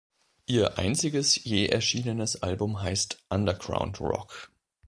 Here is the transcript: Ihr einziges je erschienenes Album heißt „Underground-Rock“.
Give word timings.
Ihr 0.47 0.79
einziges 0.79 1.43
je 1.43 1.67
erschienenes 1.67 2.41
Album 2.41 2.81
heißt 2.81 3.23
„Underground-Rock“. 3.29 4.51